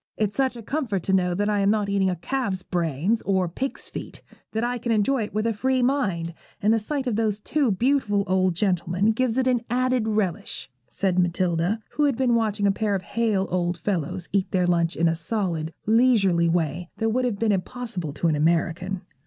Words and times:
'It's 0.17 0.35
such 0.35 0.55
a 0.57 0.63
comfort 0.63 1.03
to 1.03 1.13
know 1.13 1.35
that 1.35 1.47
I 1.47 1.59
am 1.59 1.69
not 1.69 1.87
eating 1.87 2.09
a 2.09 2.15
calf's 2.15 2.63
brains 2.63 3.21
or 3.21 3.45
a 3.45 3.49
pig's 3.49 3.87
feet, 3.87 4.23
that 4.51 4.63
I 4.63 4.79
can 4.79 4.91
enjoy 4.91 5.21
it 5.25 5.31
with 5.35 5.45
a 5.45 5.53
free 5.53 5.83
mind, 5.83 6.33
and 6.59 6.73
the 6.73 6.79
sight 6.79 7.05
of 7.05 7.17
those 7.17 7.39
two 7.39 7.69
beautiful 7.69 8.23
old 8.25 8.55
gentlemen 8.55 9.11
gives 9.11 9.37
it 9.37 9.45
an 9.45 9.61
added 9.69 10.07
relish,' 10.07 10.71
said 10.89 11.19
Matilda, 11.19 11.81
who 11.91 12.05
had 12.05 12.17
been 12.17 12.33
watching 12.33 12.65
a 12.65 12.71
pair 12.71 12.95
of 12.95 13.03
hale 13.03 13.47
old 13.51 13.77
fellows 13.77 14.27
eat 14.33 14.49
their 14.49 14.65
lunch 14.65 14.95
in 14.95 15.07
a 15.07 15.13
solid, 15.13 15.71
leisurely 15.85 16.49
way 16.49 16.89
that 16.97 17.09
would 17.09 17.23
have 17.25 17.37
been 17.37 17.51
impossible 17.51 18.11
to 18.13 18.27
an 18.27 18.35
American. 18.35 19.01